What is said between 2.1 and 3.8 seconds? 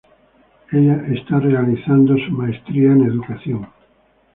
su maestría en educación.